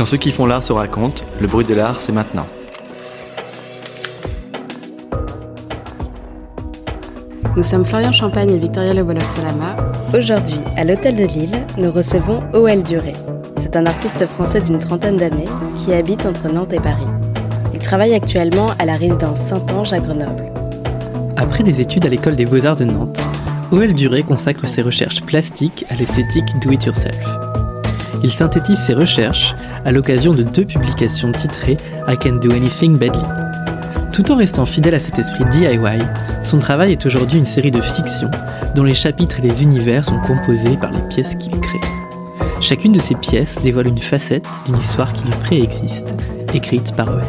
[0.00, 2.46] Quand ceux qui font l'art se racontent, le bruit de l'art, c'est maintenant.
[7.54, 9.76] Nous sommes Florian Champagne et Victoria Le Salama.
[10.16, 13.12] Aujourd'hui, à l'Hôtel de Lille, nous recevons OL Duré.
[13.58, 15.44] C'est un artiste français d'une trentaine d'années
[15.76, 17.04] qui habite entre Nantes et Paris.
[17.74, 20.44] Il travaille actuellement à la résidence Saint-Ange à Grenoble.
[21.36, 23.20] Après des études à l'école des beaux-arts de Nantes,
[23.70, 27.22] OL Duré consacre ses recherches plastiques à l'esthétique do-it-yourself.
[28.22, 33.22] Il synthétise ses recherches à l'occasion de deux publications titrées I Can Do Anything Badly.
[34.12, 35.78] Tout en restant fidèle à cet esprit DIY,
[36.42, 38.30] son travail est aujourd'hui une série de fictions
[38.74, 41.80] dont les chapitres et les univers sont composés par les pièces qu'il crée.
[42.60, 46.14] Chacune de ces pièces dévoile une facette d'une histoire qui lui préexiste,
[46.52, 47.22] écrite par OL.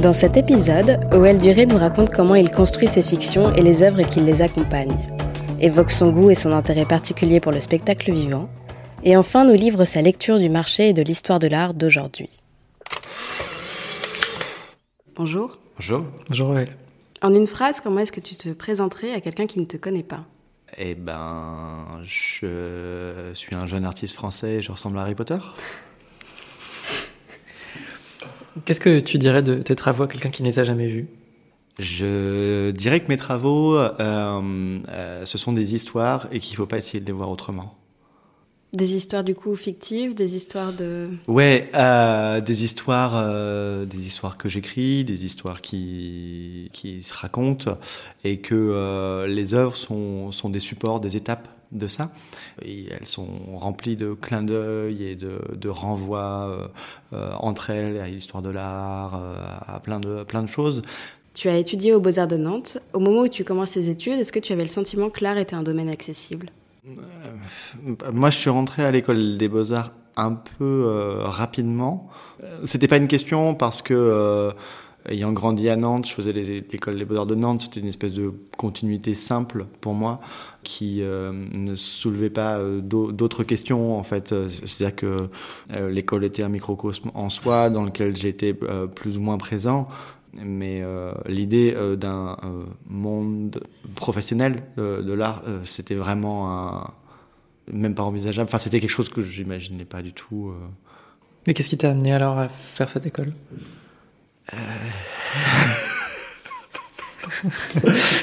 [0.00, 1.38] Dans cet épisode, O.L.
[1.38, 4.96] Duré nous raconte comment il construit ses fictions et les œuvres qui les accompagnent,
[5.60, 8.48] évoque son goût et son intérêt particulier pour le spectacle vivant,
[9.02, 12.30] et enfin nous livre sa lecture du marché et de l'histoire de l'art d'aujourd'hui.
[15.14, 15.58] Bonjour.
[15.76, 16.04] Bonjour.
[16.28, 16.76] Bonjour O.L.
[17.20, 20.02] En une phrase, comment est-ce que tu te présenterais à quelqu'un qui ne te connaît
[20.02, 20.24] pas?
[20.78, 25.38] Eh ben, je suis un jeune artiste français et je ressemble à Harry Potter.
[28.64, 31.08] Qu'est-ce que tu dirais de tes travaux à quelqu'un qui ne les a jamais vus?
[31.78, 36.66] Je dirais que mes travaux, euh, euh, ce sont des histoires et qu'il ne faut
[36.66, 37.81] pas essayer de les voir autrement.
[38.72, 41.10] Des histoires du coup fictives, des histoires de...
[41.28, 47.76] Ouais, euh, des histoires, euh, des histoires que j'écris, des histoires qui, qui se racontent
[48.24, 52.12] et que euh, les œuvres sont, sont des supports, des étapes de ça.
[52.64, 53.28] Et elles sont
[53.58, 56.70] remplies de clins d'œil et de, de renvois
[57.12, 59.20] entre elles à l'histoire de l'art,
[59.66, 60.82] à plein de, plein de choses.
[61.34, 62.78] Tu as étudié aux Beaux-Arts de Nantes.
[62.94, 65.38] Au moment où tu commences tes études, est-ce que tu avais le sentiment que l'art
[65.38, 66.50] était un domaine accessible?
[66.84, 72.08] Moi, je suis rentré à l'école des Beaux-Arts un peu euh, rapidement.
[72.64, 74.50] C'était pas une question parce que euh,
[75.08, 78.32] ayant grandi à Nantes, je faisais l'école des Beaux-Arts de Nantes, c'était une espèce de
[78.56, 80.20] continuité simple pour moi
[80.62, 84.34] qui euh, ne soulevait pas euh, d'autres questions en fait.
[84.48, 85.16] C'est-à-dire que
[85.72, 89.88] euh, l'école était un microcosme en soi dans lequel j'étais plus ou moins présent.
[90.34, 90.82] Mais
[91.26, 92.36] l'idée d'un
[92.86, 93.62] monde
[93.94, 96.90] professionnel de l'art, c'était vraiment un,
[97.70, 98.48] même pas envisageable.
[98.48, 100.52] Enfin, c'était quelque chose que j'imaginais pas du tout.
[101.46, 103.32] Mais qu'est-ce qui t'a amené alors à faire cette école?
[104.52, 104.56] Euh...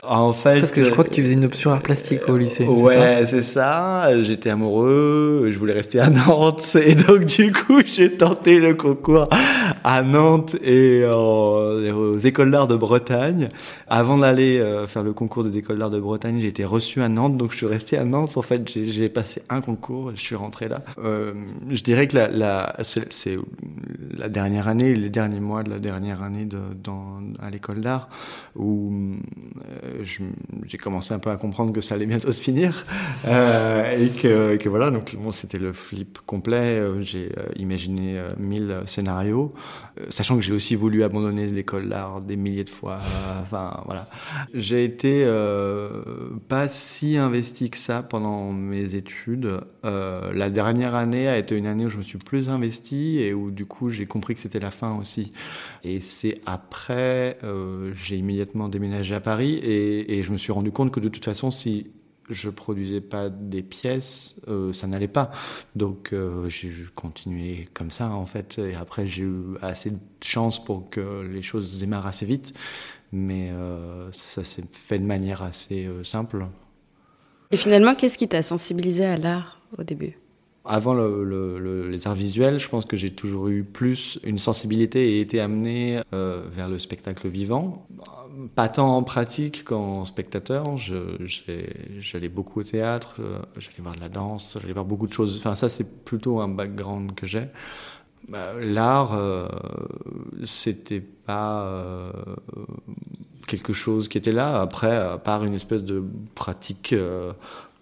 [0.04, 2.66] en fait, parce que je crois que tu faisais une option art plastique au lycée.
[2.66, 4.04] Ouais, c'est ça.
[4.04, 4.24] ça.
[4.24, 9.30] J'étais amoureux, je voulais rester à Nantes et donc du coup j'ai tenté le concours
[9.84, 13.50] à Nantes et aux écoles d'art de Bretagne.
[13.88, 17.10] Avant d'aller euh, faire le concours des écoles d'art de Bretagne, j'ai été reçu à
[17.10, 18.38] Nantes, donc je suis resté à Nantes.
[18.38, 20.80] En fait, j'ai passé un concours, je suis rentré là.
[21.04, 21.34] Euh,
[21.70, 23.38] je dirais que la, c'est
[24.18, 26.48] la dernière année, les derniers mois de la dernière année
[27.42, 28.10] à l'école d'art
[28.56, 28.92] où
[29.84, 30.04] euh,
[30.66, 32.86] j'ai commencé un peu à comprendre que ça allait bientôt se finir
[33.26, 39.54] et, que, que, voilà donc bon, c'était le flip complet j'ai imaginé mille scénarios
[40.10, 43.00] sachant que j'ai aussi voulu abandonner l'école d'art des milliers de fois.
[43.42, 44.08] Enfin voilà.
[44.54, 45.26] J'ai été
[46.48, 49.60] pas si investi que ça pendant mes études.
[49.84, 53.52] La dernière année a été une année où je me suis plus investi et où
[53.52, 55.32] du coup j'ai compris que c'était la fin aussi.
[55.84, 57.38] Et c'est après
[57.94, 61.26] j'ai immédiatement déménagé à Paris et, et, je me suis rendu compte que de toute
[61.26, 61.88] façon, si
[62.30, 65.32] je produisais pas des pièces, euh, ça n'allait pas.
[65.76, 68.60] Donc euh, j'ai continué comme ça en fait.
[68.60, 72.54] Et après j'ai eu assez de chance pour que les choses démarrent assez vite,
[73.12, 76.46] mais euh, ça s'est fait de manière assez euh, simple.
[77.52, 80.18] Et finalement, qu'est-ce qui t'a sensibilisé à l'art au début?
[80.70, 85.16] Avant le, le, les arts visuels, je pense que j'ai toujours eu plus une sensibilité
[85.16, 87.88] et été amené euh, vers le spectacle vivant.
[88.54, 90.78] Pas tant en pratique qu'en spectateur.
[90.78, 95.38] J'allais beaucoup au théâtre, euh, j'allais voir de la danse, j'allais voir beaucoup de choses.
[95.40, 97.48] Enfin, ça, c'est plutôt un background que j'ai.
[98.28, 99.48] Bah, L'art, euh,
[100.46, 102.12] c'était pas euh,
[103.48, 104.62] quelque chose qui était là.
[104.62, 106.04] Après, à part une espèce de
[106.36, 106.94] pratique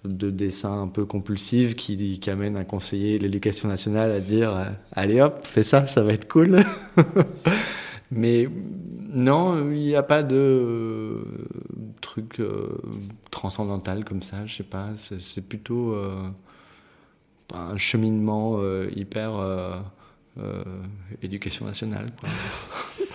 [0.06, 4.56] de dessin un peu compulsive qui, qui amène un conseiller de l'éducation nationale à dire
[4.56, 6.64] euh, allez hop, fais ça, ça va être cool.
[8.12, 8.48] Mais
[9.10, 11.22] non, il n'y a pas de
[12.02, 12.78] truc euh,
[13.32, 14.90] transcendantal comme ça, je sais pas.
[14.96, 16.30] C'est plutôt euh,
[17.54, 19.80] un cheminement euh, hyper euh,
[20.40, 20.64] euh,
[21.22, 22.12] éducation nationale.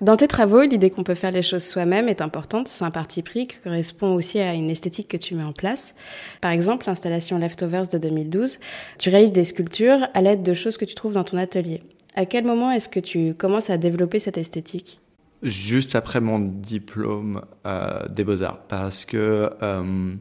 [0.00, 2.68] Dans tes travaux, l'idée qu'on peut faire les choses soi-même est importante.
[2.68, 5.96] C'est un parti pris qui correspond aussi à une esthétique que tu mets en place.
[6.40, 8.60] Par exemple, l'installation Leftovers de 2012,
[8.98, 11.82] tu réalises des sculptures à l'aide de choses que tu trouves dans ton atelier.
[12.14, 15.00] À quel moment est-ce que tu commences à développer cette esthétique?
[15.42, 20.14] Juste après mon diplôme euh, des beaux-arts, parce que euh,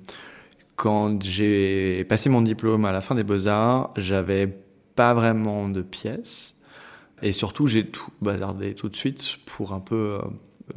[0.75, 4.47] quand j'ai passé mon diplôme à la fin des beaux-arts, j'avais
[4.95, 6.56] pas vraiment de pièces.
[7.21, 10.19] Et surtout, j'ai tout bazardé tout de suite pour un peu euh,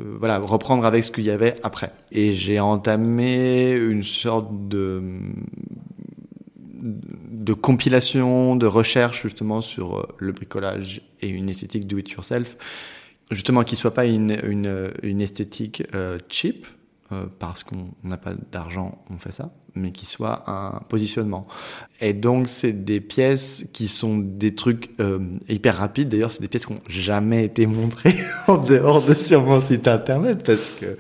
[0.01, 1.93] euh, voilà, reprendre avec ce qu'il y avait après.
[2.13, 5.13] Et j'ai entamé une sorte de
[7.61, 12.57] compilation, de recherche justement sur euh, le bricolage et une esthétique do it yourself,
[13.31, 15.83] justement qui soit pas une, une esthétique
[16.29, 16.67] cheap,
[17.41, 21.47] parce qu'on n'a pas d'argent, on fait ça, mais qui soit un positionnement.
[22.03, 25.19] Et donc, c'est des pièces qui sont des trucs euh,
[25.49, 26.09] hyper rapides.
[26.09, 29.87] D'ailleurs, c'est des pièces qui n'ont jamais été montrées en dehors de sur mon site
[29.87, 30.97] internet parce que,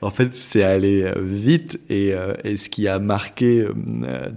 [0.00, 1.78] en fait, c'est allé euh, vite.
[1.90, 3.66] Et, euh, et, ce qui a marqué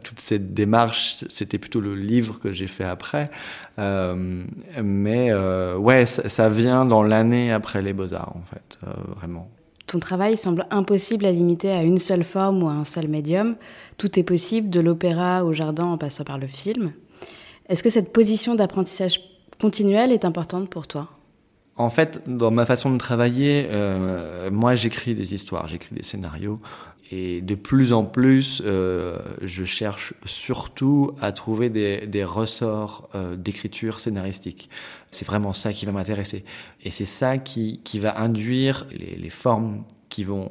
[0.04, 3.32] toute cette démarche, c'était plutôt le livre que j'ai fait après.
[3.78, 8.80] mais ouais, ça, vient dans l'année après les Beaux-Arts, en fait,
[9.16, 9.50] vraiment.
[9.92, 13.58] Ton travail semble impossible à limiter à une seule forme ou à un seul médium.
[13.98, 16.94] Tout est possible, de l'opéra au jardin en passant par le film.
[17.68, 19.20] Est-ce que cette position d'apprentissage
[19.60, 21.10] continuel est importante pour toi?
[21.76, 26.62] En fait, dans ma façon de travailler, euh, moi j'écris des histoires, j'écris des scénarios.
[27.14, 34.00] Et de plus en plus, euh, je cherche surtout à trouver des, ressorts euh, d'écriture
[34.00, 34.70] scénaristique.
[35.12, 36.46] C'est vraiment ça qui va m'intéresser.
[36.84, 40.50] Et c'est ça qui, qui va induire les, les formes qui vont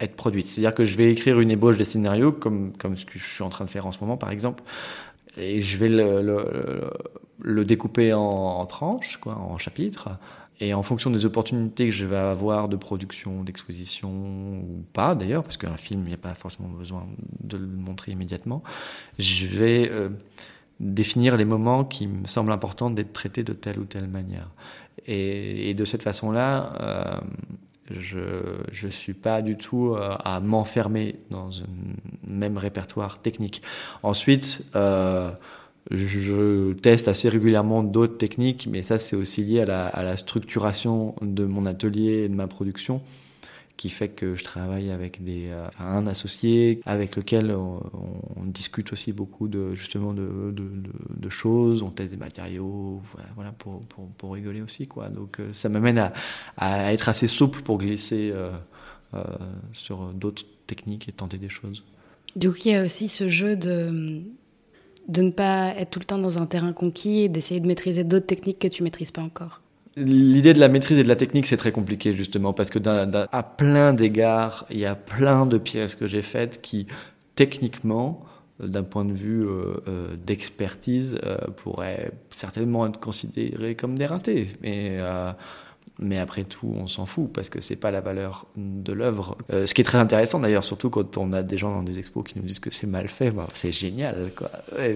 [0.00, 0.46] être produites.
[0.46, 3.42] C'est-à-dire que je vais écrire une ébauche de scénario, comme, comme ce que je suis
[3.42, 4.62] en train de faire en ce moment, par exemple,
[5.36, 6.90] et je vais le, le,
[7.40, 10.08] le découper en, en tranches, quoi, en chapitres,
[10.60, 15.44] et en fonction des opportunités que je vais avoir de production, d'exposition, ou pas d'ailleurs,
[15.44, 17.06] parce qu'un film, il n'y a pas forcément besoin
[17.40, 18.62] de le montrer immédiatement,
[19.18, 20.08] je vais euh,
[20.80, 24.50] définir les moments qui me semblent importants d'être traités de telle ou telle manière.
[25.06, 27.20] Et, de cette façon-là, euh,
[27.92, 31.66] je ne suis pas du tout euh, à m'enfermer dans un
[32.26, 33.62] même répertoire technique.
[34.02, 34.64] Ensuite,
[35.90, 39.66] je teste assez régulièrement d'autres techniques, mais ça c'est aussi lié à
[40.02, 43.00] la, structuration de mon atelier et de ma production,
[43.76, 47.80] qui fait que je travaille avec des, euh, un associé avec lequel on,
[48.44, 53.00] discute aussi beaucoup de justement de, de, choses, on teste des matériaux,
[53.36, 55.10] voilà pour, pour, pour rigoler aussi quoi.
[55.10, 56.12] Donc euh, ça m'amène à,
[56.56, 59.22] à, être assez souple pour glisser euh,
[59.72, 61.84] sur d'autres techniques et tenter des choses.
[62.34, 64.22] Coup, il y a aussi ce jeu de
[65.08, 68.04] de ne pas être tout le temps dans un terrain conquis et d'essayer de maîtriser
[68.04, 69.62] d'autres techniques que tu maîtrises pas encore
[69.96, 72.78] L'idée de la maîtrise et de la technique, c'est très compliqué justement parce que
[73.32, 76.86] à plein d'égards, il y a plein de pièces que j'ai faites qui,
[77.34, 78.24] techniquement,
[78.60, 84.48] d'un point de vue euh, euh, d'expertise, euh, pourraient certainement être considérées comme des ratés.
[84.62, 85.32] Mais euh,
[85.98, 89.36] mais après tout, on s'en fout parce que c'est pas la valeur de l'œuvre.
[89.52, 91.98] Euh, ce qui est très intéressant d'ailleurs, surtout quand on a des gens dans des
[91.98, 94.50] expos qui nous disent que c'est mal fait, bah, c'est génial, quoi.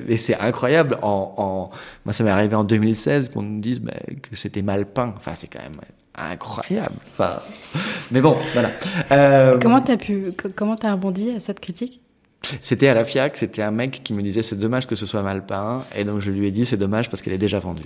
[0.09, 0.99] Et c'est incroyable.
[1.03, 1.71] En,
[2.05, 3.82] moi, ça m'est arrivé en 2016 qu'on nous dise
[4.23, 5.15] que c'était mal peint.
[5.17, 5.81] Enfin, c'est quand même
[6.15, 6.94] incroyable.
[7.13, 7.41] Enfin,
[8.11, 8.71] mais bon, voilà.
[9.11, 9.59] Euh...
[9.61, 12.01] Comment t'as pu, comment t'as rebondi à cette critique?
[12.63, 15.22] C'était à la FIAC, c'était un mec qui me disait c'est dommage que ce soit
[15.22, 17.82] mal peint, et donc je lui ai dit c'est dommage parce qu'elle est déjà vendue.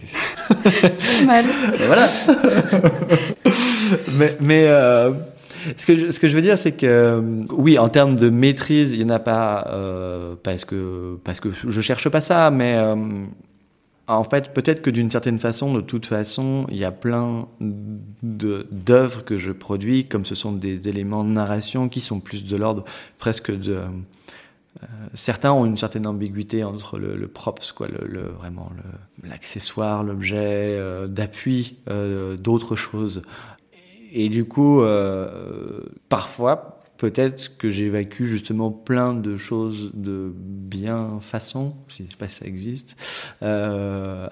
[1.26, 1.44] mal.
[1.86, 2.08] Voilà.
[4.12, 5.12] mais mais euh,
[5.76, 8.92] ce, que je, ce que je veux dire c'est que oui en termes de maîtrise
[8.92, 12.76] il n'y en a pas euh, parce que parce que je cherche pas ça, mais
[12.76, 12.96] euh,
[14.08, 19.24] en fait, peut-être que d'une certaine façon, de toute façon, il y a plein d'œuvres
[19.24, 22.84] que je produis, comme ce sont des éléments de narration qui sont plus de l'ordre
[23.18, 23.80] presque de
[24.82, 28.70] euh, certains ont une certaine ambiguïté entre le, le props, le, vraiment
[29.22, 33.22] l'accessoire, l'objet euh, d'appui euh, d'autres choses.
[34.12, 34.82] Et, du coup,
[36.08, 42.28] parfois, peut-être que j'évacue justement plein de choses de bien façon, si je sais pas
[42.28, 42.96] si ça existe,
[43.42, 44.28] euh,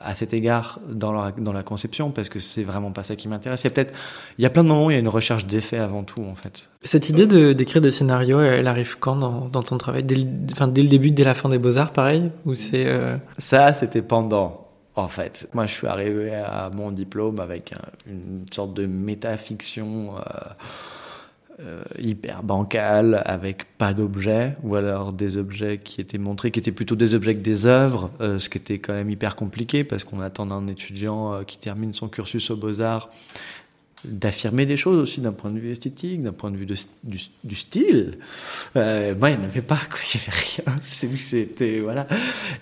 [0.00, 3.28] à cet égard dans la, dans la conception, parce que c'est vraiment pas ça qui
[3.28, 3.62] m'intéresse.
[3.62, 3.94] Il y a peut-être,
[4.38, 6.22] il y a plein de moments où il y a une recherche d'effet avant tout,
[6.22, 6.68] en fait.
[6.82, 10.04] Cette idée de d'écrire des scénarios, elle arrive quand dans, dans ton travail?
[10.04, 12.30] Dès le, enfin, dès le début, dès la fin des Beaux-Arts, pareil?
[12.44, 13.16] Ou c'est euh...
[13.38, 14.62] Ça, c'était pendant.
[14.94, 20.16] En fait, moi, je suis arrivé à mon diplôme avec un, une sorte de métafiction.
[20.16, 20.20] Euh,
[21.58, 26.70] euh, hyper bancal, avec pas d'objets, ou alors des objets qui étaient montrés, qui étaient
[26.70, 30.04] plutôt des objets que des œuvres, euh, ce qui était quand même hyper compliqué, parce
[30.04, 33.08] qu'on attend d'un étudiant euh, qui termine son cursus aux beaux-arts
[34.04, 38.18] d'affirmer des choses aussi d'un point de vue esthétique, d'un point de vue du, style.
[38.74, 39.98] Moi, il n'y avait pas, quoi.
[40.14, 40.78] il n'y avait rien.
[40.82, 42.06] C'était voilà.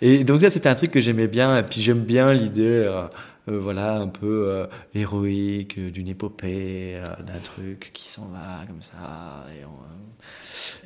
[0.01, 1.59] Et donc ça, c'était un truc que j'aimais bien.
[1.59, 2.89] Et puis j'aime bien l'idée.
[3.49, 8.65] Euh, euh, voilà, un peu euh, héroïque, d'une épopée, euh, d'un truc qui s'en va
[8.67, 9.47] comme ça.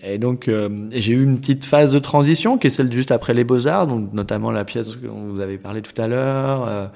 [0.02, 0.50] Et, et donc,
[0.92, 4.12] j'ai eu une petite phase de transition qui est celle juste après les Beaux-Arts, donc
[4.12, 6.90] notamment la pièce dont vous avez parlé tout à l'heure.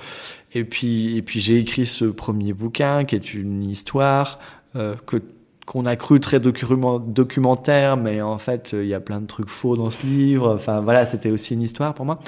[0.55, 4.41] et puis, et puis j'ai écrit ce premier bouquin qui est une histoire
[4.75, 5.23] que
[5.67, 9.77] qu'on a cru très documentaire, mais en fait, il y a plein de trucs faux
[9.77, 10.55] dans ce livre.
[10.55, 12.19] Enfin, voilà, c'était aussi une histoire pour moi.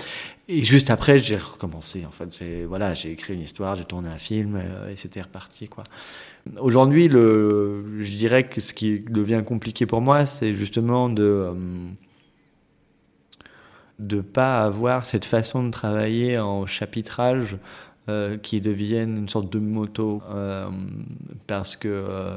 [0.48, 2.04] Et juste après, j'ai recommencé.
[2.06, 5.22] En fait, j'ai voilà, j'ai écrit une histoire, j'ai tourné un film, euh, et c'était
[5.22, 5.84] reparti quoi.
[6.58, 11.54] Aujourd'hui, le, je dirais que ce qui devient compliqué pour moi, c'est justement de euh,
[13.98, 17.56] de pas avoir cette façon de travailler en chapitrage
[18.08, 20.68] euh, qui devienne une sorte de moto, euh,
[21.46, 22.36] parce que euh,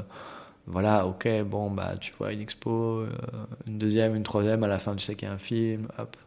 [0.68, 3.06] voilà, ok, bon bah tu vois une expo,
[3.66, 6.18] une deuxième, une troisième, à la fin tu sais qu'il y a un film, hop,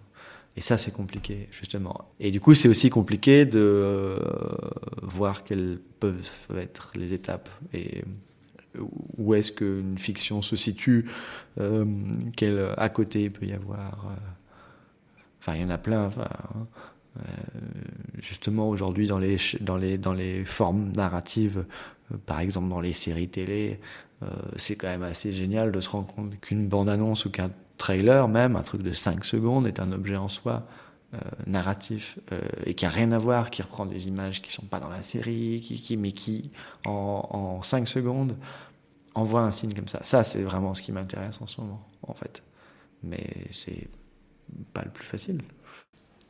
[0.57, 2.11] et ça, c'est compliqué, justement.
[2.19, 4.19] Et du coup, c'est aussi compliqué de euh,
[5.03, 8.03] voir quelles peuvent être les étapes et
[9.17, 11.09] où est-ce qu'une fiction se situe,
[11.59, 11.85] euh,
[12.37, 14.07] quel à côté il peut y avoir.
[14.07, 14.17] Euh,
[15.41, 16.05] enfin, il y en a plein.
[16.07, 16.29] Enfin,
[17.17, 17.23] euh,
[18.19, 21.65] justement, aujourd'hui, dans les, dans, les, dans les formes narratives,
[22.13, 23.81] euh, par exemple dans les séries télé,
[24.57, 27.51] c'est quand même assez génial de se rendre compte qu'une bande-annonce ou qu'un
[27.81, 30.67] trailer même, un truc de 5 secondes, est un objet en soi
[31.15, 34.67] euh, narratif euh, et qui a rien à voir, qui reprend des images qui sont
[34.67, 36.53] pas dans la série, qui, qui mais qui
[36.87, 38.37] en, en 5 secondes
[39.17, 40.01] envoie un signe comme ça.
[40.05, 42.45] Ça, c'est vraiment ce qui m'intéresse en ce moment, en fait.
[43.03, 43.89] Mais c'est
[44.73, 45.39] pas le plus facile.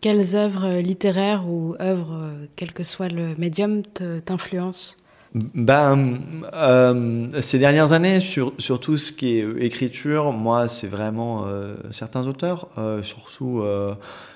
[0.01, 3.83] Quelles œuvres littéraires ou œuvres, quel que soit le médium,
[4.25, 4.95] t'influencent?
[5.35, 6.19] Ben,
[6.55, 12.27] euh, ces dernières années, sur, tout ce qui est écriture, moi, c'est vraiment euh, certains
[12.27, 13.63] auteurs, euh, surtout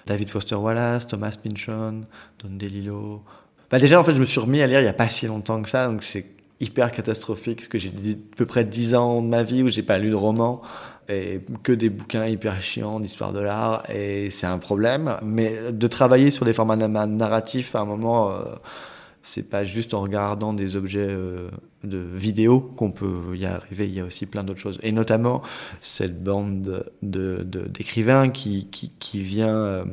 [0.06, 2.02] David Foster Wallace, Thomas Pynchon,
[2.42, 3.22] Don DeLillo.
[3.70, 5.26] Ben, déjà, en fait, je me suis remis à lire il n'y a pas si
[5.26, 6.26] longtemps que ça, donc c'est
[6.60, 9.82] hyper catastrophique, parce que j'ai à peu près 10 ans de ma vie où j'ai
[9.82, 10.62] pas lu de roman
[11.08, 15.86] et que des bouquins hyper chiants d'histoire de l'art et c'est un problème mais de
[15.86, 18.32] travailler sur des formats narratifs à un moment
[19.24, 21.48] c'est pas juste en regardant des objets euh,
[21.82, 23.88] de vidéo qu'on peut y arriver.
[23.88, 24.78] Il y a aussi plein d'autres choses.
[24.82, 25.40] Et notamment
[25.80, 29.84] cette bande de, d'écrivains qui, qui, vient euh,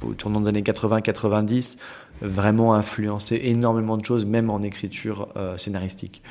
[0.00, 1.76] au tournant des années 80-90
[2.22, 6.22] vraiment influencer énormément de choses, même en écriture euh, scénaristique.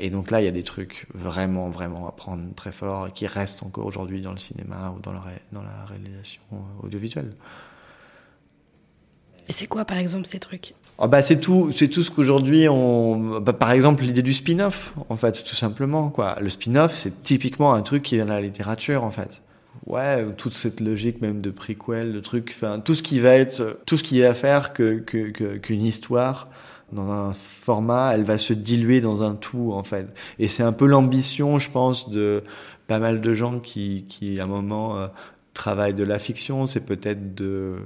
[0.00, 3.28] Et donc là, il y a des trucs vraiment, vraiment à prendre très fort qui
[3.28, 6.42] restent encore aujourd'hui dans le cinéma ou dans la, dans la réalisation
[6.82, 7.36] audiovisuelle.
[9.48, 10.74] C'est quoi, par exemple, ces trucs?
[10.98, 14.94] Oh bah c'est tout, c'est tout ce qu'aujourd'hui on, bah par exemple l'idée du spin-off,
[15.08, 16.36] en fait, tout simplement quoi.
[16.40, 19.42] Le spin-off, c'est typiquement un truc qui vient de la littérature, en fait.
[19.86, 23.80] Ouais, toute cette logique même de prequel, de trucs, enfin tout ce qui va être,
[23.86, 26.48] tout ce qui va faire que qu'une que, histoire
[26.92, 30.06] dans un format, elle va se diluer dans un tout en fait.
[30.38, 32.44] Et c'est un peu l'ambition, je pense, de
[32.86, 35.08] pas mal de gens qui, qui à un moment euh,
[35.54, 37.78] travaillent de la fiction, c'est peut-être de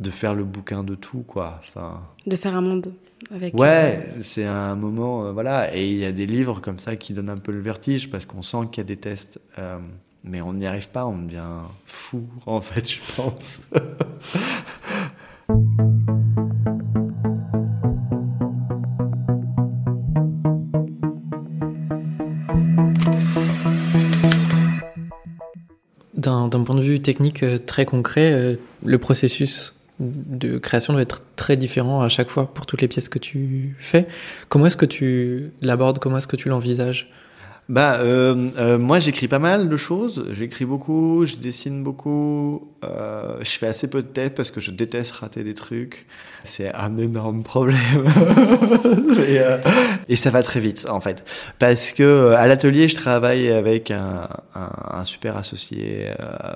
[0.00, 1.60] de faire le bouquin de tout, quoi.
[1.60, 2.92] Enfin, de faire un monde
[3.34, 3.54] avec.
[3.54, 4.20] Ouais, euh...
[4.22, 5.74] c'est un moment, euh, voilà.
[5.74, 8.26] Et il y a des livres comme ça qui donnent un peu le vertige parce
[8.26, 9.78] qu'on sent qu'il y a des tests, euh,
[10.24, 11.44] mais on n'y arrive pas, on devient
[11.86, 13.60] fou, en fait, je pense.
[26.50, 32.00] D'un point de vue technique très concret, le processus de création doit être très différent
[32.00, 34.06] à chaque fois pour toutes les pièces que tu fais.
[34.48, 35.98] Comment est-ce que tu l'abordes?
[35.98, 37.10] Comment est-ce que tu l'envisages?
[37.68, 40.24] Bah, euh, euh, moi j'écris pas mal de choses.
[40.30, 42.72] J'écris beaucoup, je dessine beaucoup.
[42.82, 46.06] Euh, je fais assez peu de tête parce que je déteste rater des trucs.
[46.44, 47.78] C'est un énorme problème.
[49.28, 49.58] et, euh,
[50.08, 51.24] et, ça va très vite en fait,
[51.58, 54.70] parce que euh, à l'atelier je travaille avec un, un,
[55.00, 56.54] un super associé euh,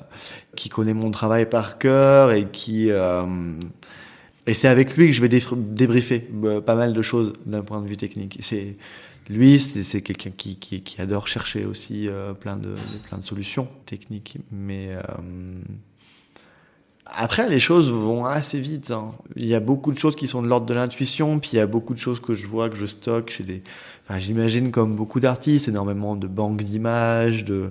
[0.57, 2.91] qui connaît mon travail par cœur et qui
[4.47, 6.27] et c'est avec lui que je vais débriefer
[6.65, 8.39] pas mal de choses d'un point de vue technique.
[8.41, 8.77] C'est
[9.33, 12.75] lui, c'est quelqu'un qui, adore chercher aussi euh, plein, de,
[13.21, 14.39] solutions techniques.
[14.51, 15.01] Mais euh,
[17.07, 18.91] après, les choses vont assez vite.
[18.91, 19.09] Hein.
[19.37, 21.61] Il y a beaucoup de choses qui sont de l'ordre de l'intuition, puis il y
[21.61, 23.43] a beaucoup de choses que je vois, que je stocke
[24.19, 27.71] J'imagine comme beaucoup d'artistes, énormément de banques d'images, de.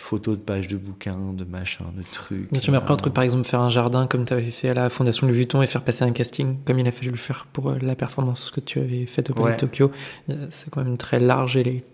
[0.00, 2.50] Photos de pages de bouquins, de machins, de trucs.
[2.50, 4.70] Mais tu m'as pris un truc, par exemple, faire un jardin comme tu avais fait
[4.70, 7.16] à la Fondation Louis Vuitton et faire passer un casting, comme il a fallu le
[7.18, 9.92] faire pour euh, la performance que tu avais faite au Palais de Tokyo.
[10.30, 11.84] Euh, c'est quand même très large et les...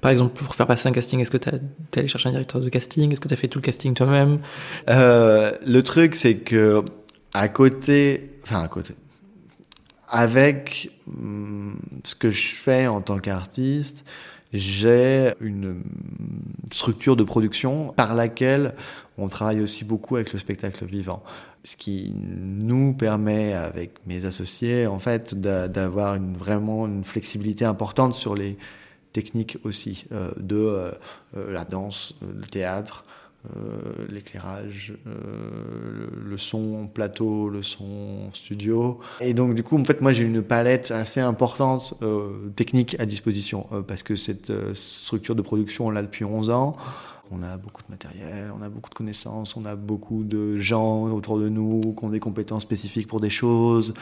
[0.00, 2.60] Par exemple, pour faire passer un casting, est-ce que tu es allé chercher un directeur
[2.60, 3.12] de casting?
[3.12, 4.38] Est-ce que tu as fait tout le casting toi-même?
[4.88, 6.84] Euh, Le truc, c'est que
[7.34, 8.94] à côté, enfin à côté,
[10.08, 14.04] avec hum, ce que je fais en tant qu'artiste,
[14.52, 15.82] j'ai une
[16.72, 18.74] structure de production par laquelle
[19.18, 21.22] on travaille aussi beaucoup avec le spectacle vivant.
[21.64, 28.34] Ce qui nous permet, avec mes associés, en fait, d'avoir vraiment une flexibilité importante sur
[28.34, 28.58] les
[29.12, 30.90] techniques aussi, euh, de euh,
[31.36, 33.04] euh, la danse, le théâtre,
[33.56, 39.00] euh, l'éclairage, euh, le son plateau, le son studio.
[39.20, 43.06] Et donc du coup, en fait, moi j'ai une palette assez importante euh, technique à
[43.06, 46.76] disposition parce que cette structure de production, on l'a depuis 11 ans.
[47.32, 51.04] On a beaucoup de matériel, on a beaucoup de connaissances, on a beaucoup de gens
[51.06, 53.92] autour de nous qui ont des compétences spécifiques pour des choses.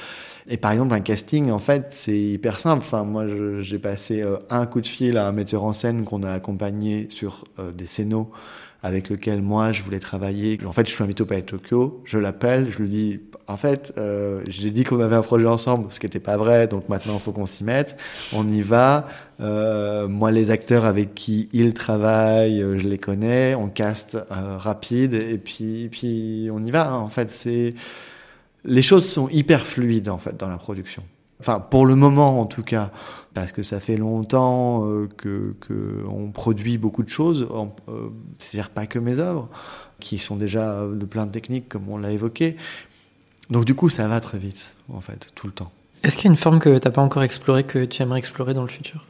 [0.48, 2.82] Et par exemple, un casting, en fait, c'est hyper simple.
[2.84, 3.24] Enfin, moi,
[3.60, 7.44] j'ai passé un coup de fil à un metteur en scène qu'on a accompagné sur
[7.74, 8.26] des scénos
[8.82, 10.58] avec lequel moi je voulais travailler.
[10.64, 13.56] En fait, je suis invité au Palais de Tokyo, je l'appelle, je lui dis, en
[13.56, 16.88] fait, euh, j'ai dit qu'on avait un projet ensemble, ce qui n'était pas vrai, donc
[16.88, 17.96] maintenant il faut qu'on s'y mette.
[18.32, 19.08] On y va.
[19.40, 24.56] Euh, moi, les acteurs avec qui il travaille, euh, je les connais, on caste euh,
[24.56, 26.88] rapide et puis, puis on y va.
[26.88, 26.98] Hein.
[26.98, 27.74] En fait, c'est
[28.64, 31.02] les choses sont hyper fluides en fait dans la production.
[31.40, 32.90] Enfin, pour le moment en tout cas
[33.34, 37.46] parce que ça fait longtemps euh, que qu'on produit beaucoup de choses.
[37.88, 39.48] Euh, c'est-à-dire pas que mes œuvres,
[40.00, 42.56] qui sont déjà de plein de techniques, comme on l'a évoqué.
[43.50, 45.72] Donc du coup, ça va très vite, en fait, tout le temps.
[46.02, 48.18] Est-ce qu'il y a une forme que tu n'as pas encore explorée, que tu aimerais
[48.18, 49.04] explorer dans le futur?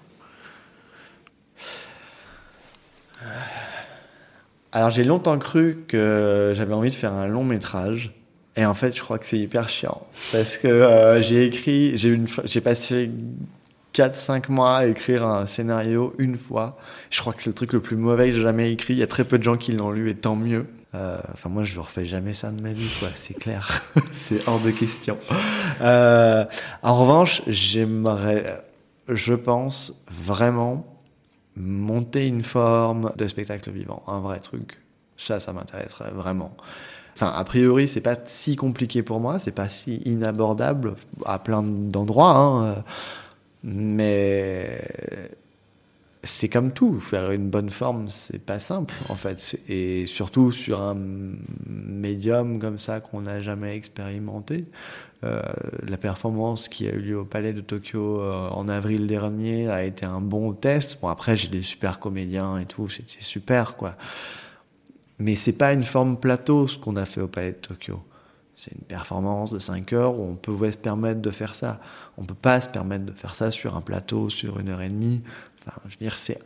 [4.73, 8.13] Alors j'ai longtemps cru que j'avais envie de faire un long métrage.
[8.57, 10.07] Et en fait, je crois que c'est hyper chiant.
[10.33, 13.11] Parce que euh, j'ai écrit, j'ai passé
[13.95, 16.79] 4-5 mois à écrire un scénario une fois.
[17.11, 18.95] Je crois que c'est le truc le plus mauvais que j'ai jamais écrit.
[18.95, 20.67] Il y a très peu de gens qui l'ont lu et tant mieux.
[20.95, 23.09] Euh, enfin, moi, je ne refais jamais ça de ma vie, quoi.
[23.15, 23.85] C'est clair.
[24.13, 25.17] c'est hors de question.
[25.81, 26.45] Euh,
[26.83, 28.65] en revanche, j'aimerais,
[29.09, 30.87] je pense, vraiment
[31.57, 34.03] monter une forme de spectacle vivant.
[34.07, 34.81] Un vrai truc.
[35.17, 36.57] Ça, ça m'intéresserait vraiment.
[37.15, 40.95] Enfin, a priori, c'est pas si compliqué pour moi, c'est pas si inabordable
[41.25, 42.37] à plein d'endroits.
[42.37, 42.85] Hein.
[43.63, 44.81] Mais
[46.23, 49.59] c'est comme tout, faire une bonne forme, c'est pas simple en fait.
[49.69, 50.97] Et surtout sur un
[51.67, 54.67] médium comme ça qu'on n'a jamais expérimenté.
[55.23, 55.41] Euh,
[55.87, 59.85] la performance qui a eu lieu au Palais de Tokyo euh, en avril dernier a
[59.85, 60.99] été un bon test.
[61.01, 63.97] Bon après j'ai des super comédiens et tout, c'était super quoi.
[65.21, 68.03] Mais c'est pas une forme plateau ce qu'on a fait au Palais de Tokyo.
[68.57, 71.81] C'est une performance de 5 heures où on peut se permettre de faire ça.
[72.19, 74.89] On peut pas se permettre de faire ça sur un plateau sur une heure et
[74.89, 75.23] demie.
[75.61, 76.39] Enfin, je veux dire, c'est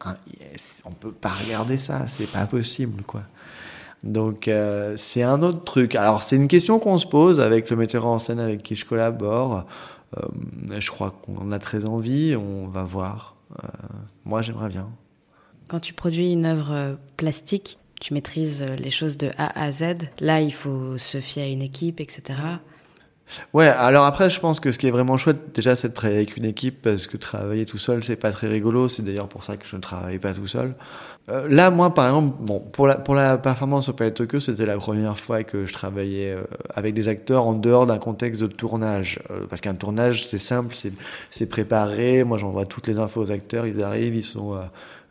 [0.84, 3.22] on peut pas regarder ça, c'est pas possible, quoi.
[4.04, 5.94] Donc euh, c'est un autre truc.
[5.94, 8.84] Alors c'est une question qu'on se pose avec le metteur en scène avec qui je
[8.84, 9.66] collabore.
[10.18, 10.28] Euh,
[10.78, 13.34] je crois qu'on a très envie, on va voir.
[13.62, 13.68] Euh,
[14.24, 14.88] moi j'aimerais bien.
[15.68, 19.96] Quand tu produis une œuvre plastique, tu maîtrises euh, les choses de A à Z.
[20.20, 22.38] Là, il faut se fier à une équipe, etc.
[23.54, 26.18] Ouais, alors après, je pense que ce qui est vraiment chouette, déjà, c'est de travailler
[26.18, 28.88] avec une équipe parce que travailler tout seul, c'est pas très rigolo.
[28.88, 30.74] C'est d'ailleurs pour ça que je ne travaille pas tout seul.
[31.30, 34.66] Euh, là, moi, par exemple, bon, pour la, pour la performance au Palais Tokyo, c'était
[34.66, 36.42] la première fois que je travaillais euh,
[36.74, 39.18] avec des acteurs en dehors d'un contexte de tournage.
[39.48, 40.76] parce qu'un tournage, c'est simple,
[41.30, 42.22] c'est préparé.
[42.22, 44.58] Moi, j'envoie toutes les infos aux acteurs, ils arrivent, ils sont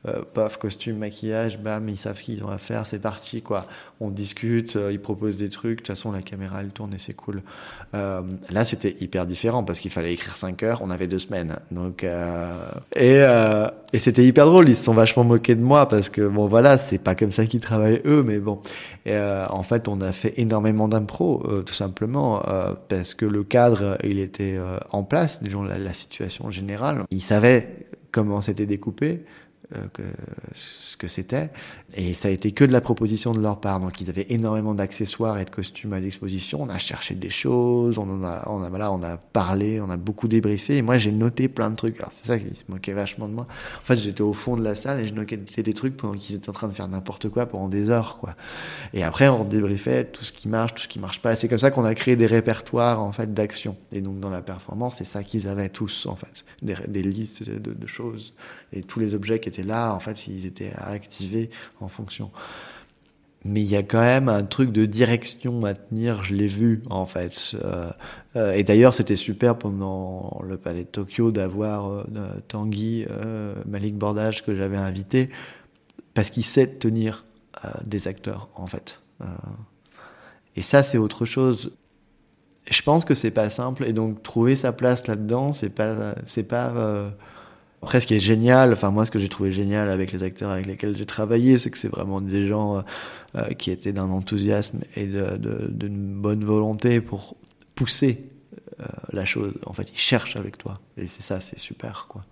[0.05, 3.67] euh, paf, costume, maquillage, bam, ils savent ce qu'ils ont à faire, c'est parti, quoi.
[4.01, 6.99] On discute, euh, ils proposent des trucs, de toute façon, la caméra, elle tourne et
[6.99, 7.41] c'est cool.
[7.95, 11.55] Euh, là, c'était hyper différent parce qu'il fallait écrire 5 heures, on avait deux semaines.
[11.71, 13.25] Donc, et,
[13.93, 16.77] et c'était hyper drôle, ils se sont vachement moqués de moi parce que, bon, voilà,
[16.77, 18.59] c'est pas comme ça qu'ils travaillent eux, mais bon.
[19.05, 22.41] Et, en fait, on a fait énormément d'impro, tout simplement,
[22.89, 24.57] parce que le cadre, il était
[24.91, 27.03] en place, disons, la, la situation générale.
[27.09, 29.23] Ils savaient comment c'était découpé.
[29.75, 30.11] Euh,
[30.53, 31.49] ce que c'était.
[31.95, 33.79] Et ça a été que de la proposition de leur part.
[33.79, 36.61] Donc ils avaient énormément d'accessoires et de costumes à disposition.
[36.61, 39.97] On a cherché des choses, on a, on a, voilà, on a parlé, on a
[39.97, 40.77] beaucoup débriefé.
[40.77, 41.97] Et moi j'ai noté plein de trucs.
[41.99, 43.47] Alors c'est ça qui se moquait vachement de moi.
[43.77, 46.35] En fait j'étais au fond de la salle et je notais des trucs pendant qu'ils
[46.35, 48.35] étaient en train de faire n'importe quoi pendant des heures, quoi.
[48.93, 51.35] Et après on débriefait tout ce qui marche, tout ce qui marche pas.
[51.35, 53.75] C'est comme ça qu'on a créé des répertoires en fait d'action.
[53.91, 57.43] Et donc dans la performance, c'est ça qu'ils avaient tous en fait, des, des listes
[57.43, 58.33] de, de choses
[58.71, 61.49] et tous les objets qui étaient étaient là, en fait, ils étaient activés
[61.79, 62.31] en fonction.
[63.45, 66.81] Mais il y a quand même un truc de direction à tenir, je l'ai vu
[66.89, 67.55] en fait.
[67.55, 67.89] Euh,
[68.37, 72.03] euh, et d'ailleurs, c'était super pendant le Palais de Tokyo d'avoir euh,
[72.47, 73.05] Tanguy
[73.65, 75.29] Malik Bordage que j'avais invité,
[76.13, 77.25] parce qu'il sait tenir
[77.85, 78.99] des acteurs en fait.
[80.55, 81.71] et ça, c'est autre chose.
[82.69, 86.43] Je pense que c'est pas simple, et donc trouver sa place là-dedans, c'est pas, c'est
[86.43, 87.13] pas
[87.83, 90.51] après, ce qui est génial, enfin moi, ce que j'ai trouvé génial avec les acteurs
[90.51, 92.81] avec lesquels j'ai travaillé, c'est que c'est vraiment des gens euh,
[93.35, 97.35] euh, qui étaient d'un enthousiasme et d'une bonne volonté pour
[97.75, 98.29] pousser
[98.79, 99.53] euh, la chose.
[99.65, 102.23] En fait, ils cherchent avec toi, et c'est ça, c'est super, quoi.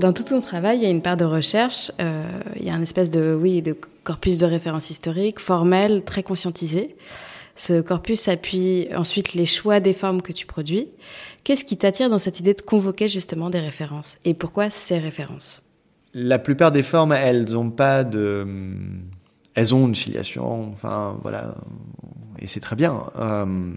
[0.00, 2.24] Dans tout ton travail, il y a une part de recherche, euh,
[2.56, 6.96] il y a un espèce de, oui, de corpus de référence historique, formel, très conscientisé.
[7.54, 10.88] Ce corpus appuie ensuite les choix des formes que tu produis.
[11.44, 15.62] Qu'est-ce qui t'attire dans cette idée de convoquer justement des références Et pourquoi ces références?
[16.14, 18.46] La plupart des formes, elles ont pas de...
[19.54, 21.56] Elles ont une filiation, enfin voilà,
[22.38, 23.02] et c'est très bien.
[23.18, 23.74] Euh,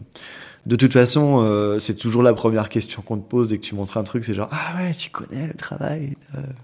[0.66, 3.76] de toute façon, euh, c'est toujours la première question qu'on te pose dès que tu
[3.76, 6.16] montres un truc, c'est genre ah ouais, tu connais le travail.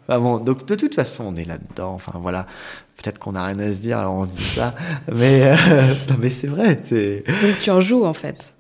[0.08, 1.96] Enfin bon, donc de toute façon, on est là-dedans.
[1.96, 2.48] Enfin voilà,
[2.98, 4.74] peut-être qu'on a rien à se dire, alors on se dit ça,
[5.14, 5.56] mais euh,
[6.10, 6.80] non, mais c'est vrai.
[6.84, 7.24] C'est...
[7.28, 8.56] Donc tu en joues en fait.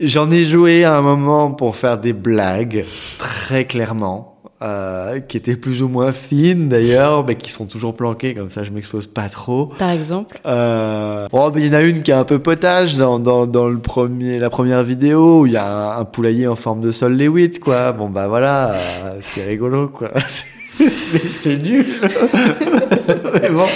[0.00, 2.84] J'en ai joué à un moment pour faire des blagues,
[3.18, 4.39] très clairement.
[4.62, 8.62] Euh, qui étaient plus ou moins fines d'ailleurs, mais qui sont toujours planquées, comme ça
[8.62, 9.72] je m'expose pas trop.
[9.78, 11.26] Par exemple euh...
[11.32, 13.78] oh, Il y en a une qui est un peu potage dans, dans, dans le
[13.78, 17.58] premier, la première vidéo où il y a un, poulailler en forme de sol Lewitt,
[17.58, 17.92] quoi.
[17.92, 20.10] Bon bah voilà, euh, c'est rigolo, quoi.
[20.78, 21.86] mais c'est nul.
[23.42, 23.66] mais bon,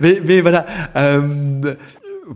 [0.00, 0.64] mais, mais voilà.
[0.96, 1.20] Euh,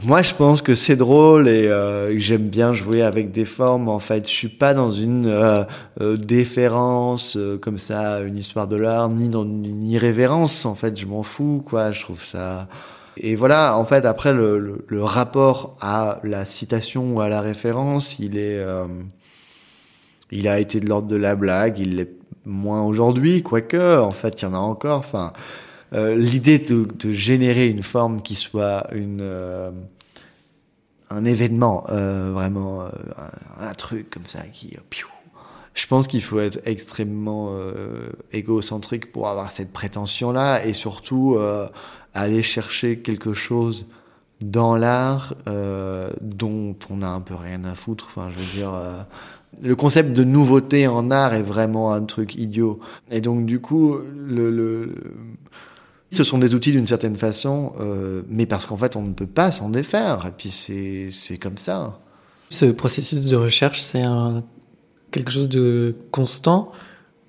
[0.01, 3.89] moi, je pense que c'est drôle et euh, j'aime bien jouer avec des formes.
[3.89, 5.65] En fait, je suis pas dans une euh,
[6.01, 10.65] euh déférence euh, comme ça, une histoire de l'art, ni dans une irrévérence.
[10.65, 11.91] En fait, je m'en fous, quoi.
[11.91, 12.69] Je trouve ça.
[13.19, 13.77] Et voilà.
[13.77, 18.39] En fait, après, le, le, le rapport à la citation ou à la référence, il
[18.39, 18.87] est, euh,
[20.31, 21.79] il a été de l'ordre de la blague.
[21.79, 22.13] Il l'est
[22.47, 23.99] moins aujourd'hui, quoique.
[24.01, 24.99] En fait, il y en a encore.
[24.99, 25.35] Enfin.
[25.95, 29.71] Euh, l'idée de, de, générer une forme qui soit une euh,
[31.11, 32.89] un événement euh, vraiment
[33.61, 34.79] un, truc comme ça qui
[35.75, 37.55] je pense qu'il faut être extrêmement
[38.33, 41.39] égocentrique pour avoir cette prétention là et surtout
[42.15, 43.87] aller chercher quelque chose
[44.41, 45.35] dans l'art
[46.21, 49.07] dont on a un peu rien à foutre je veux dire
[49.63, 52.81] le concept de nouveauté en art est vraiment un truc idiot.
[53.11, 54.95] Et donc, du coup, le,
[56.13, 59.27] ce sont des outils d'une certaine façon, euh, mais parce qu'en fait, on ne peut
[59.27, 60.27] pas s'en défaire.
[60.27, 62.01] Et puis, c'est comme ça.
[62.51, 64.03] Ce processus de recherche, c'est
[65.11, 66.71] quelque chose de constant?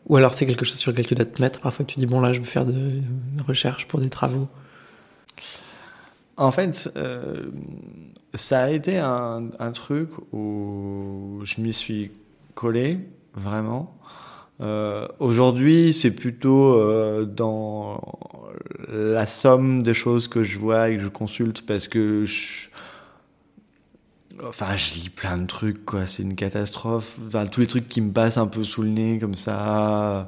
[0.07, 1.61] Ou alors c'est quelque chose sur lequel tu dois te mettre?
[1.61, 3.01] Parfois, tu dis, bon, là, je veux faire de
[3.47, 4.49] recherche pour des travaux
[6.35, 7.45] En fait, euh,
[8.33, 12.11] ça a été un, un, truc où je m'y suis
[12.53, 12.99] collé,
[13.33, 13.95] vraiment.
[14.61, 18.01] Euh, Aujourd'hui, c'est plutôt euh, dans
[18.89, 22.67] la somme des choses que je vois et que je consulte parce que je...
[24.45, 26.05] Enfin, je lis plein de trucs, quoi.
[26.05, 27.17] C'est une catastrophe.
[27.51, 30.27] Tous les trucs qui me passent un peu sous le nez, comme ça.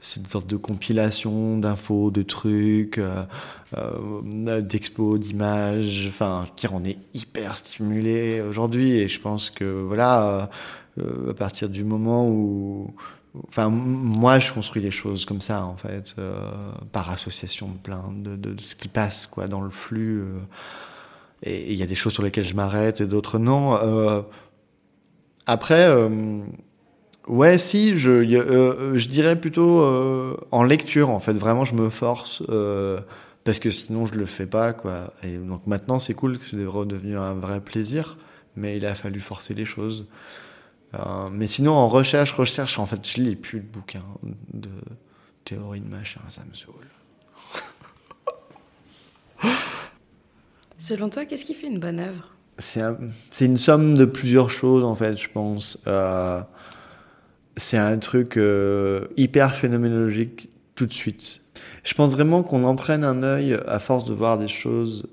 [0.00, 6.96] C'est une sorte de compilation d'infos, de trucs, euh, d'expos, d'images, enfin, qui en est
[7.12, 8.92] hyper stimulé aujourd'hui.
[8.92, 10.48] Et je pense que, voilà,
[10.98, 12.94] à partir du moment où
[13.48, 16.50] Enfin, moi, je construis les choses comme ça, en fait, euh,
[16.90, 20.20] par association de plein de, ce qui passe, quoi, dans le flux.
[20.20, 20.38] Euh,
[21.42, 23.76] et il y a des choses sur lesquelles je m'arrête et d'autres non.
[23.76, 24.22] Euh,
[25.46, 25.88] après,
[27.28, 29.82] ouais, si, je, je dirais plutôt
[30.50, 31.32] en lecture, en fait.
[31.32, 32.42] Vraiment, je me force
[33.44, 35.14] parce que sinon, je le fais pas, quoi.
[35.22, 38.18] Et donc maintenant, c'est cool que c'est devenu un vrai plaisir,
[38.54, 40.06] mais il a fallu forcer les choses.
[40.94, 44.04] Euh, mais sinon, en recherche, recherche, en fait, je lis plus de bouquins
[44.52, 44.70] de
[45.44, 46.74] théorie de machin, ça me saoule.
[50.78, 52.28] Selon toi, qu'est-ce qui fait une bonne œuvre?
[52.58, 52.96] C'est un,
[53.40, 55.78] une somme de plusieurs choses, en fait, je pense.
[55.86, 56.42] Euh,
[57.56, 61.40] c'est un truc euh, hyper phénoménologique tout de suite.
[61.84, 65.06] Je pense vraiment qu'on entraîne un œil à force de voir des choses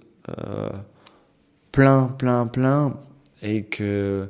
[1.72, 3.00] plein, plein, plein,
[3.42, 4.30] et que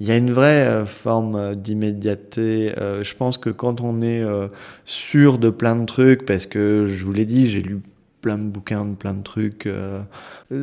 [0.00, 2.72] il y a une vraie euh, forme euh, d'immédiateté.
[2.78, 4.24] Euh, je pense que quand on est
[4.84, 7.80] sûr de plein de trucs, parce que je vous l'ai dit, j'ai lu
[8.20, 9.68] plein de bouquins, plein de trucs,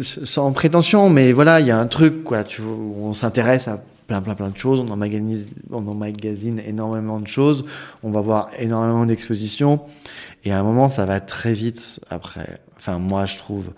[0.01, 2.43] sans prétention, mais voilà, il y a un truc, quoi.
[2.43, 4.81] Tu vois, on s'intéresse à plein, plein, plein de choses.
[4.81, 6.03] On emmagasine, on
[6.59, 7.65] énormément de choses.
[8.03, 9.81] On va voir énormément d'expositions.
[10.43, 12.59] Et à un moment, ça va très vite après.
[12.75, 13.71] Enfin, moi, je trouve.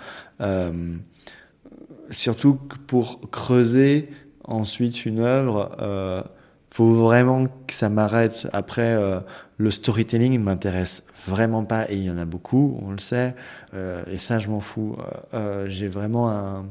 [2.09, 4.09] Surtout pour creuser
[4.47, 6.23] ensuite une œuvre, euh,
[6.69, 8.47] faut vraiment que ça m'arrête.
[8.53, 9.19] Après, euh,
[9.57, 13.35] le storytelling ne m'intéresse vraiment pas et il y en a beaucoup, on le sait.
[13.73, 14.97] Euh, et ça, je m'en fous.
[15.33, 16.65] Euh, J'ai vraiment un.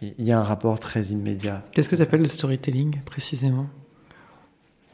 [0.00, 1.64] Il y a un rapport très immédiat.
[1.72, 3.66] Qu'est-ce que tu appelles le storytelling précisément?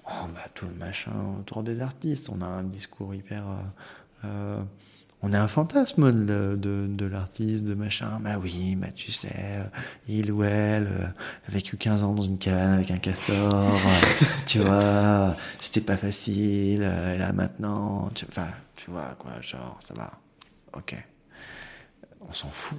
[0.06, 2.30] Oh, bah, Tout le machin autour des artistes.
[2.34, 3.44] On a un discours hyper.
[5.26, 8.20] On a un fantasme de, de, de l'artiste, de machin.
[8.20, 9.64] Bah oui, bah tu sais, euh,
[10.06, 11.06] il ou elle euh,
[11.48, 13.70] a vécu 15 ans dans une cabane avec un castor, euh,
[14.46, 19.94] tu vois, c'était pas facile, et là maintenant, tu, enfin, tu vois, quoi, genre, ça
[19.94, 20.10] va,
[20.74, 20.94] ok.
[22.28, 22.76] On s'en fout.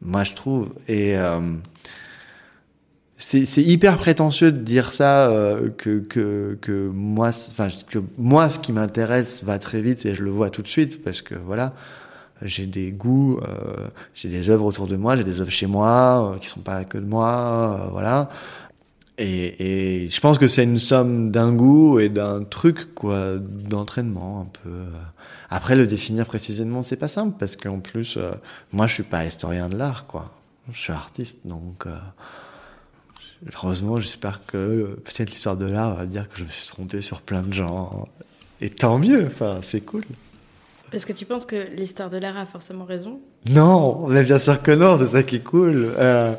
[0.00, 0.72] Moi, je trouve.
[0.86, 1.16] Et
[3.20, 8.60] c'est hyper prétentieux de dire ça euh, que, que, que moi enfin que moi ce
[8.60, 11.74] qui m'intéresse va très vite et je le vois tout de suite parce que voilà
[12.42, 16.34] j'ai des goûts euh, j'ai des œuvres autour de moi j'ai des œuvres chez moi
[16.34, 18.28] euh, qui sont pas que de moi euh, voilà.
[19.20, 24.42] Et, et je pense que c'est une somme d'un goût et d'un truc quoi d'entraînement
[24.42, 24.84] un peu
[25.50, 28.16] après le définir précisément c'est pas simple parce qu'en plus
[28.72, 30.32] moi je suis pas historien de l'art quoi.
[30.70, 31.86] Je suis artiste donc
[33.54, 37.00] Heureusement, j'espère que euh, peut-être l'histoire de l'art va dire que je me suis trompé
[37.00, 38.08] sur plein de gens.
[38.60, 40.02] Et tant mieux, enfin, c'est cool.
[40.90, 43.20] Parce que tu penses que l'histoire de l'art a forcément raison?
[43.46, 45.92] Non, mais bien sûr que non, c'est ça qui est cool.
[45.96, 46.32] Euh,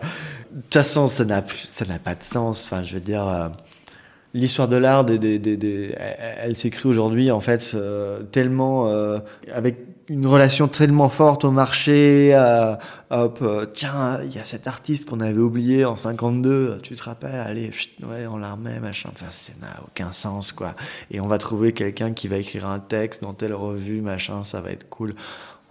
[0.52, 2.66] de toute façon, ça n'a pas de sens.
[2.66, 3.48] Enfin, je veux dire, euh,
[4.34, 7.78] l'histoire de l'art, elle, s'écrit aujourd'hui, en fait,
[8.32, 8.92] tellement
[9.54, 9.78] avec
[10.10, 12.32] une relation tellement forte au marché.
[12.34, 12.76] Euh,
[13.12, 16.80] hop, euh, tiens, il y a cet artiste qu'on avait oublié en 52.
[16.82, 17.72] Tu te rappelles Allez,
[18.04, 19.10] ouais, on la remet, machin.
[19.14, 20.76] Enfin, ça n'a aucun sens, quoi.
[21.12, 24.42] Et on va trouver quelqu'un qui va écrire un texte dans telle revue, machin.
[24.42, 25.14] Ça va être cool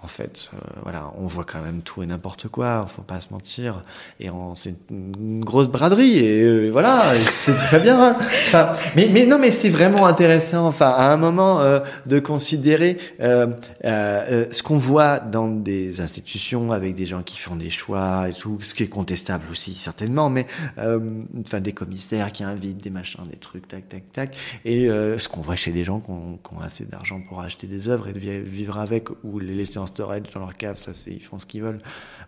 [0.01, 3.33] en fait, euh, voilà, on voit quand même tout et n'importe quoi, faut pas se
[3.33, 3.83] mentir.
[4.21, 8.17] Et c'est une grosse braderie, et, euh, voilà, c'est très bien.
[8.53, 8.73] Hein.
[8.95, 14.63] Mais, mais non, mais c'est vraiment intéressant, enfin, à un moment, euh, de considérer ce
[14.63, 18.75] qu'on voit dans des institutions avec des gens qui font des choix et tout, ce
[18.75, 23.67] qui est contestable aussi, certainement, mais enfin, des commissaires qui invitent des machins, des trucs,
[23.67, 26.85] tac, tac, tac, et ce qu'on voit chez des gens qui ont, qui ont assez
[26.85, 30.55] d'argent pour acheter des œuvres et vivre avec, ou les laisser en storage dans leur
[30.55, 31.83] cave, ça c'est, ils font ce qu'ils veulent.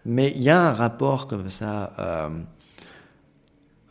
[0.05, 2.29] Mais il y a un rapport comme ça, euh,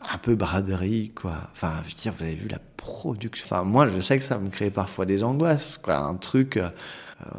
[0.02, 1.48] un peu braderie, quoi.
[1.52, 3.44] Enfin, je veux dire, vous avez vu la production.
[3.46, 5.96] Enfin, moi, je sais que ça me crée parfois des angoisses, quoi.
[5.98, 6.56] Un truc.
[6.56, 6.70] Euh,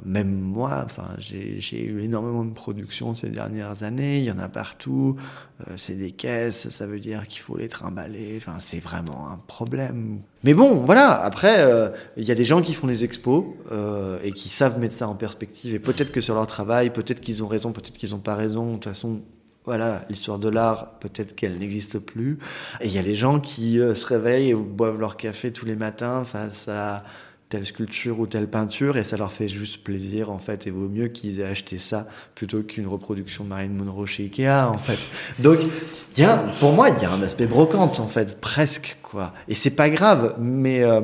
[0.06, 4.20] même moi, enfin, j'ai eu énormément de production ces dernières années.
[4.20, 5.16] Il y en a partout.
[5.68, 8.36] Euh, c'est des caisses, ça veut dire qu'il faut les trimballer.
[8.38, 10.20] Enfin, c'est vraiment un problème.
[10.44, 11.22] Mais bon, voilà.
[11.22, 13.46] Après, euh, il y a des gens qui font des expos
[14.24, 15.74] et qui savent mettre ça en perspective.
[15.76, 18.68] Et peut-être que sur leur travail, peut-être qu'ils ont raison, peut-être qu'ils n'ont pas raison.
[18.68, 19.22] De toute façon,
[19.66, 22.40] voilà, l'histoire de l'art, peut-être qu'elle n'existe plus.
[22.82, 25.76] Et il y a les gens qui se réveillent et boivent leur café tous les
[25.76, 27.04] matins face à
[27.52, 30.88] telle sculpture ou telle peinture et ça leur fait juste plaisir en fait et vaut
[30.88, 34.98] mieux qu'ils aient acheté ça plutôt qu'une reproduction de Marilyn Monroe chez Ikea en fait.
[35.40, 35.60] Donc
[36.18, 39.34] y a pour moi il y a un aspect brocante en fait presque quoi.
[39.50, 41.02] Et c'est pas grave mais euh,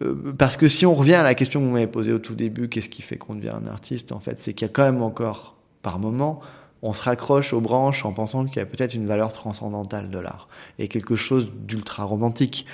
[0.00, 2.34] euh, parce que si on revient à la question que vous m'avez posée au tout
[2.34, 4.84] début qu'est-ce qui fait qu'on devient un artiste en fait c'est qu'il y a quand
[4.84, 6.40] même encore par moment
[6.80, 10.18] on se raccroche aux branches en pensant qu'il y a peut-être une valeur transcendantale de
[10.18, 12.64] l'art et quelque chose d'ultra romantique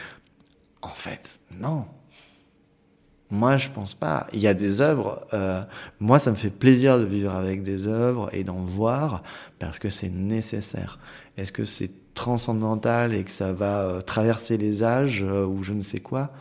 [0.82, 1.84] en fait non
[3.30, 4.26] moi, je pense pas.
[4.32, 5.24] Il y a des œuvres.
[5.32, 5.62] Euh,
[6.00, 9.22] moi, ça me fait plaisir de vivre avec des œuvres et d'en voir
[9.58, 10.98] parce que c'est nécessaire.
[11.36, 15.72] Est-ce que c'est transcendantal et que ça va euh, traverser les âges euh, ou je
[15.72, 16.32] ne sais quoi?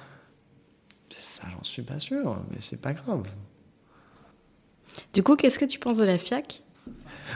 [1.12, 3.30] Ça, j'en suis pas sûr, mais c'est pas grave.
[5.13, 6.63] Du coup, qu'est-ce que tu penses de la FIAC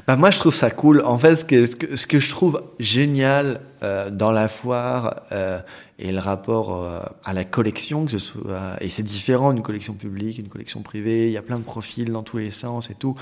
[0.08, 1.01] bah moi je trouve ça cool.
[1.06, 5.60] En fait, ce que, ce que, je trouve génial euh, dans la foire euh,
[5.99, 9.93] et le rapport euh, à la collection, que ce soit, et c'est différent d'une collection
[9.93, 12.95] publique, une collection privée, il y a plein de profils dans tous les sens et
[12.95, 13.15] tout,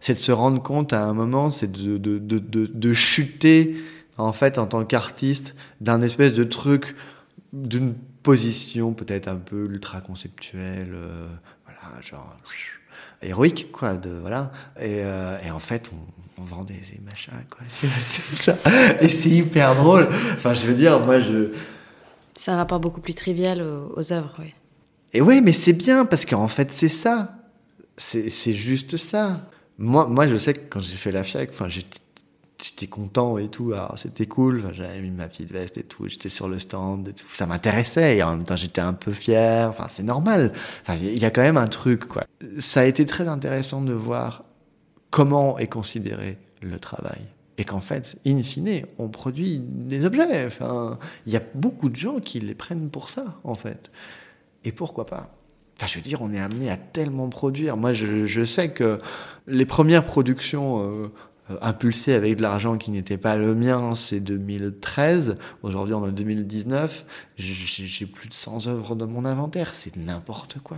[0.00, 3.76] c'est de se rendre compte à un moment, c'est de, de, de, de, de chuter
[4.16, 6.94] en fait en tant qu'artiste d'un espèce de truc,
[7.52, 11.28] d'une position peut-être un peu ultra conceptuelle, euh,
[11.64, 12.36] voilà, genre
[13.22, 14.52] héroïque, quoi, de, voilà.
[14.80, 18.54] Et, euh, et en fait, on, on vend des, des machins, quoi.
[19.00, 20.08] et c'est hyper drôle.
[20.34, 21.52] Enfin, je veux dire, moi, je.
[22.34, 24.54] C'est un rapport beaucoup plus trivial aux, aux œuvres, oui.
[25.12, 27.34] Et oui, mais c'est bien, parce qu'en fait, c'est ça.
[27.96, 29.48] C'est juste ça.
[29.78, 31.98] Moi, moi, je sais que quand j'ai fait la FIAC, enfin, j'étais
[32.62, 33.72] j'étais content et tout.
[33.72, 34.70] Alors, c'était cool.
[34.72, 36.08] J'avais mis ma petite veste et tout.
[36.08, 37.26] J'étais sur le stand et tout.
[37.32, 38.16] Ça m'intéressait.
[38.16, 39.68] Et en même temps, j'étais un peu fier.
[39.68, 40.52] Enfin, c'est normal.
[40.82, 42.24] Enfin, il y a quand même un truc, quoi.
[42.58, 44.44] Ça a été très intéressant de voir
[45.10, 47.20] comment est considéré le travail.
[47.60, 50.46] Et qu'en fait, in fine, on produit des objets.
[50.46, 53.90] Enfin, il y a beaucoup de gens qui les prennent pour ça, en fait.
[54.64, 55.34] Et pourquoi pas?
[55.76, 57.76] Enfin, je veux dire, on est amené à tellement produire.
[57.76, 58.98] Moi, je, je sais que
[59.46, 61.08] les premières productions euh,
[61.50, 65.36] euh, impulsées avec de l'argent qui n'était pas le mien, c'est 2013.
[65.62, 67.04] Aujourd'hui, on est en 2019.
[67.36, 69.74] J'ai plus de 100 œuvres dans mon inventaire.
[69.74, 70.76] C'est n'importe quoi.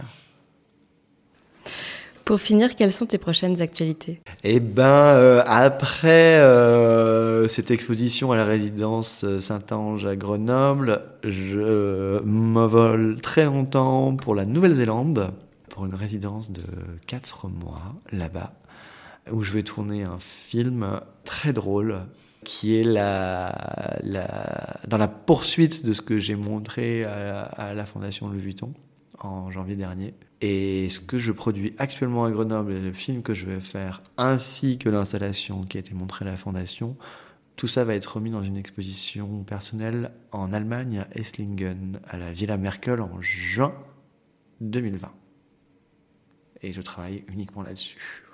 [2.25, 4.21] Pour finir, quelles sont tes prochaines actualités?
[4.45, 13.21] Eh ben, euh, après euh, cette exposition à la résidence Saint-Ange à Grenoble, je m'envole
[13.21, 15.33] très longtemps pour la Nouvelle-Zélande,
[15.71, 16.63] pour une résidence de
[17.09, 18.53] 4 mois là-bas,
[19.31, 22.01] où je vais tourner un film très drôle
[22.45, 23.99] qui est la,
[24.89, 28.73] dans la poursuite de ce que j'ai montré à, la Fondation Louis Vuitton
[29.19, 30.15] en janvier dernier.
[30.41, 34.79] Et ce que je produis actuellement à Grenoble le film que je vais faire, ainsi
[34.79, 36.97] que l'installation qui a été montrée à la Fondation,
[37.57, 42.33] tout ça va être remis dans une exposition personnelle en Allemagne, à Esslingen, à la
[42.33, 43.75] Villa Merkel, en juin
[44.63, 45.13] 2020.
[46.63, 48.25] Et je travaille uniquement là-dessus.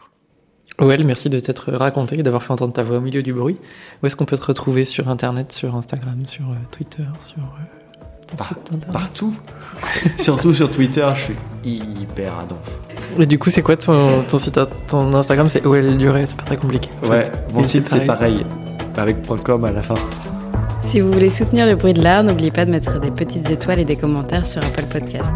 [0.79, 3.57] Well, merci de t'être raconté, d'avoir fait entendre ta voix au milieu du bruit.
[4.03, 7.39] Où est-ce qu'on peut te retrouver sur Internet, sur Instagram, sur euh, Twitter, sur...
[7.39, 7.77] Euh
[8.35, 8.55] par,
[8.93, 9.35] partout.
[10.19, 12.57] Surtout sur Twitter, je suis hyper adon.
[13.19, 14.59] Et du coup, c'est quoi ton, ton site,
[14.89, 15.49] ton Instagram?
[15.49, 16.91] C'est OL Durée, c'est pas très compliqué.
[17.09, 18.45] Ouais, mon site c'est pareil,
[18.97, 19.95] avec .com à la fin.
[20.83, 23.81] Si vous voulez soutenir le bruit de l'art, n'oubliez pas de mettre des petites étoiles
[23.81, 25.31] et des commentaires sur Apple Podcast.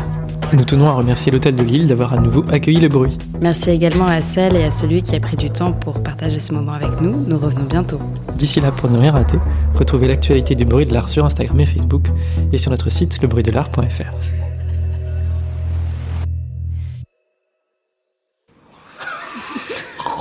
[0.52, 3.16] Nous tenons à remercier l'Hôtel de Lille d'avoir à nouveau accueilli le bruit.
[3.40, 6.52] Merci également à celle et à celui qui a pris du temps pour partager ce
[6.52, 7.24] moment avec nous.
[7.24, 8.00] Nous revenons bientôt.
[8.34, 9.38] D'ici là, pour ne rien rater,
[9.76, 12.08] retrouvez l'actualité du bruit de l'art sur Instagram et Facebook
[12.52, 14.12] et sur notre site lebruitdelart.fr.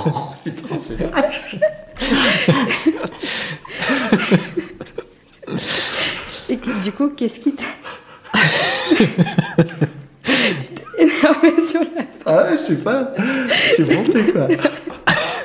[0.06, 0.10] oh
[0.44, 1.10] putain, c'est
[6.48, 7.64] Et du coup, qu'est-ce qui t'a...
[10.98, 13.12] énervé sur la Ah ouais, je sais pas.
[13.76, 14.48] C'est monté quoi.